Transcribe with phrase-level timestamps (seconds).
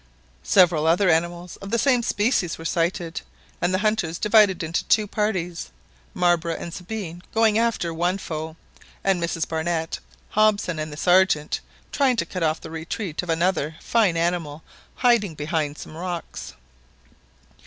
[0.41, 3.21] Several other animals of the same species were sighted,
[3.61, 5.69] and the hunters divided into two parties
[6.15, 8.55] Marbre and Sabine going after one foe,
[9.03, 11.59] and Mrs Barnett, Hobson, and the Sergeant,
[11.91, 14.63] trying to cut off the retreat of another fine animal
[14.95, 16.53] hiding behind some rocks.